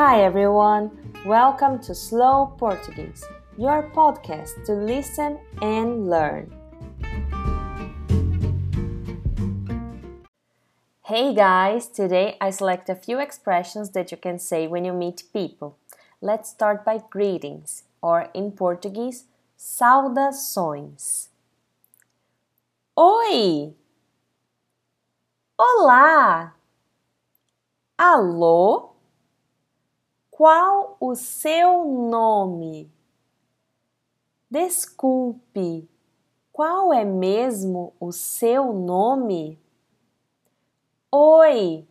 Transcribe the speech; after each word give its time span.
Hi 0.00 0.22
everyone, 0.24 0.90
welcome 1.26 1.78
to 1.80 1.94
Slow 1.94 2.54
Portuguese, 2.56 3.22
your 3.58 3.90
podcast 3.94 4.64
to 4.64 4.72
listen 4.72 5.38
and 5.60 6.08
learn. 6.08 6.50
Hey 11.04 11.34
guys, 11.34 11.86
today 11.86 12.38
I 12.40 12.48
select 12.48 12.88
a 12.88 12.94
few 12.94 13.20
expressions 13.20 13.90
that 13.90 14.10
you 14.10 14.16
can 14.16 14.38
say 14.38 14.66
when 14.66 14.86
you 14.86 14.94
meet 14.94 15.24
people. 15.34 15.76
Let's 16.22 16.48
start 16.48 16.82
by 16.82 17.00
greetings, 17.10 17.82
or 18.00 18.30
in 18.32 18.52
Portuguese, 18.52 19.24
saudações. 19.58 21.28
Oi! 22.98 23.74
Olá! 25.58 26.54
Alô? 27.98 28.89
Qual 30.40 30.96
o 30.98 31.14
seu 31.14 31.84
nome? 31.84 32.90
Desculpe, 34.50 35.86
qual 36.50 36.94
é 36.94 37.04
mesmo 37.04 37.92
o 38.00 38.10
seu 38.10 38.72
nome? 38.72 39.60
Oi, 41.12 41.86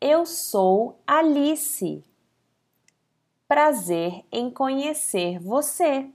eu 0.00 0.26
sou 0.26 0.98
Alice. 1.06 2.04
Prazer 3.46 4.24
em 4.32 4.50
conhecer 4.50 5.38
você. 5.38 6.10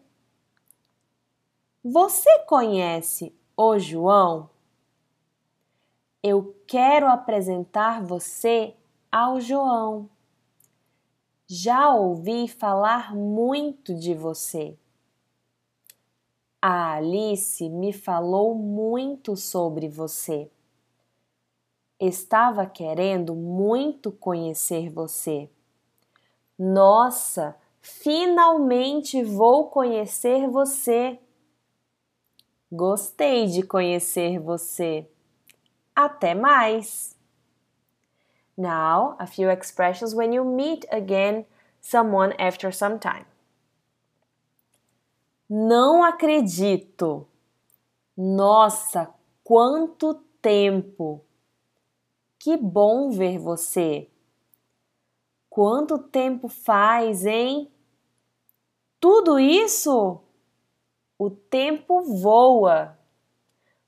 Você 1.81 2.39
conhece 2.39 3.33
o 3.55 3.79
João? 3.79 4.49
Eu 6.21 6.53
quero 6.67 7.07
apresentar 7.07 8.03
você 8.03 8.75
ao 9.09 9.39
João. 9.39 10.09
Já 11.49 11.93
ouvi 11.95 12.45
falar 12.45 13.15
muito 13.15 13.95
de 13.95 14.13
você. 14.13 14.77
A 16.61 16.95
Alice 16.95 17.69
me 17.69 17.93
falou 17.93 18.53
muito 18.53 19.37
sobre 19.37 19.87
você. 19.87 20.51
Estava 21.97 22.65
querendo 22.65 23.33
muito 23.33 24.11
conhecer 24.11 24.89
você. 24.89 25.49
Nossa, 26.59 27.55
finalmente 27.79 29.23
vou 29.23 29.69
conhecer 29.69 30.49
você. 30.49 31.17
Gostei 32.69 33.47
de 33.47 33.63
conhecer 33.63 34.37
você. 34.37 35.09
Até 35.95 36.35
mais! 36.35 37.16
Now, 38.57 39.15
a 39.19 39.27
few 39.27 39.49
expressions 39.49 40.15
when 40.15 40.33
you 40.33 40.43
meet 40.43 40.85
again 40.91 41.45
someone 41.79 42.33
after 42.39 42.71
some 42.71 42.97
time. 42.97 43.25
Não 45.47 46.03
acredito! 46.03 47.27
Nossa, 48.17 49.13
quanto 49.43 50.15
tempo! 50.41 51.21
Que 52.39 52.57
bom 52.57 53.11
ver 53.11 53.37
você! 53.37 54.09
Quanto 55.49 55.97
tempo 55.97 56.47
faz, 56.47 57.25
hein? 57.25 57.71
Tudo 58.99 59.39
isso? 59.39 60.21
O 61.17 61.29
tempo 61.29 62.01
voa. 62.01 62.97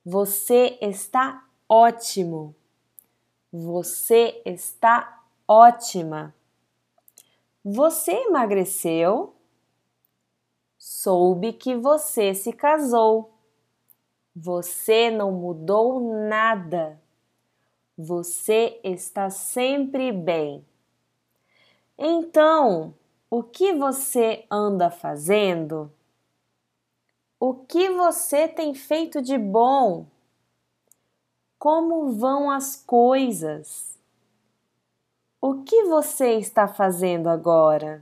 Você 0.05 0.77
está 0.81 1.45
ótimo. 1.67 2.55
Você 3.51 4.41
está 4.45 5.23
ótima. 5.47 6.35
Você 7.65 8.11
emagreceu? 8.11 9.35
Soube 10.77 11.53
que 11.53 11.75
você 11.75 12.33
se 12.35 12.53
casou. 12.53 13.33
Você 14.35 15.09
não 15.09 15.31
mudou 15.31 15.99
nada. 16.27 17.01
Você 17.97 18.79
está 18.83 19.29
sempre 19.29 20.11
bem. 20.11 20.65
Então, 21.97 22.93
o 23.29 23.43
que 23.43 23.73
você 23.73 24.45
anda 24.49 24.89
fazendo? 24.89 25.91
O 27.39 27.53
que 27.53 27.89
você 27.89 28.47
tem 28.47 28.73
feito 28.73 29.21
de 29.21 29.37
bom? 29.37 30.05
Como 31.59 32.13
vão 32.13 32.49
as 32.49 32.77
coisas? 32.77 33.99
O 35.41 35.61
que 35.61 35.83
você 35.83 36.35
está 36.37 36.69
fazendo 36.69 37.27
agora? 37.27 38.01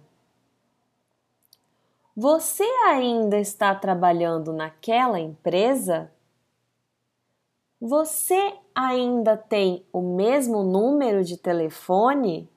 Você 2.15 2.63
ainda 2.85 3.39
está 3.39 3.73
trabalhando 3.73 4.53
naquela 4.53 5.19
empresa? 5.19 6.11
Você 7.81 8.59
ainda 8.75 9.35
tem 9.35 9.83
o 9.91 10.03
mesmo 10.03 10.61
número 10.61 11.23
de 11.23 11.35
telefone? 11.35 12.47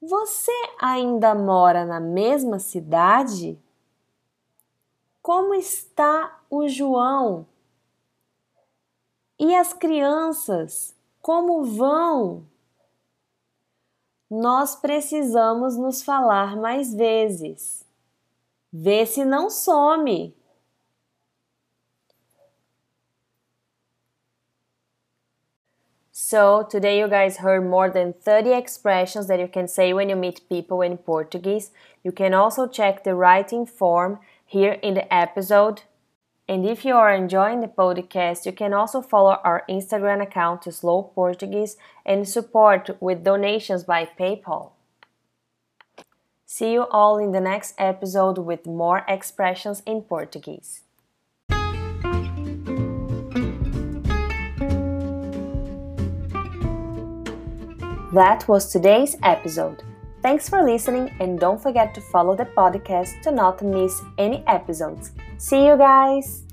Você 0.00 0.52
ainda 0.80 1.34
mora 1.34 1.84
na 1.84 1.98
mesma 1.98 2.60
cidade? 2.60 3.58
Como 5.20 5.52
está 5.52 6.40
o 6.48 6.68
João? 6.68 7.44
E 9.46 9.54
as 9.54 9.74
crianças, 9.74 10.96
como 11.20 11.64
vão? 11.64 12.46
Nós 14.30 14.74
precisamos 14.74 15.76
nos 15.76 16.02
falar 16.02 16.56
mais 16.56 16.94
vezes. 16.94 17.86
Vê 18.72 19.04
se 19.04 19.22
não 19.22 19.50
some. 19.50 20.34
So, 26.10 26.64
today 26.64 26.98
you 26.98 27.06
guys 27.06 27.36
heard 27.36 27.68
more 27.68 27.90
than 27.90 28.14
30 28.14 28.56
expressions 28.56 29.26
that 29.26 29.42
you 29.42 29.48
can 29.48 29.68
say 29.68 29.92
when 29.92 30.08
you 30.08 30.16
meet 30.16 30.48
people 30.48 30.80
in 30.80 30.96
Portuguese. 30.96 31.70
You 32.02 32.12
can 32.12 32.32
also 32.32 32.66
check 32.66 33.04
the 33.04 33.14
writing 33.14 33.66
form 33.66 34.20
here 34.46 34.78
in 34.80 34.94
the 34.94 35.06
episode 35.12 35.82
and 36.46 36.66
if 36.66 36.84
you 36.84 36.94
are 36.94 37.14
enjoying 37.14 37.60
the 37.60 37.68
podcast, 37.68 38.44
you 38.44 38.52
can 38.52 38.74
also 38.74 39.00
follow 39.00 39.38
our 39.44 39.64
Instagram 39.68 40.22
account 40.22 40.60
to 40.62 40.72
Slow 40.72 41.04
Portuguese 41.14 41.78
and 42.04 42.28
support 42.28 42.90
with 43.00 43.24
donations 43.24 43.84
by 43.84 44.06
PayPal. 44.18 44.72
See 46.44 46.72
you 46.72 46.82
all 46.90 47.16
in 47.16 47.32
the 47.32 47.40
next 47.40 47.74
episode 47.78 48.36
with 48.36 48.66
more 48.66 49.06
expressions 49.08 49.82
in 49.86 50.02
Portuguese. 50.02 50.82
That 58.12 58.44
was 58.46 58.70
today's 58.70 59.16
episode. 59.22 59.82
Thanks 60.24 60.48
for 60.48 60.62
listening 60.62 61.14
and 61.20 61.38
don't 61.38 61.62
forget 61.62 61.92
to 61.94 62.00
follow 62.00 62.34
the 62.34 62.46
podcast 62.46 63.20
to 63.24 63.30
not 63.30 63.60
miss 63.60 64.00
any 64.16 64.42
episodes. 64.46 65.12
See 65.36 65.66
you 65.66 65.76
guys! 65.76 66.44